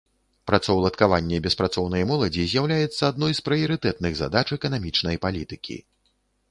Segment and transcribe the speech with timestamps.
[0.51, 5.81] Працаўладкаванне беспрацоўнай моладзі з'яўляецца адной з прыярытэтных задач эканамічнай палітыкі.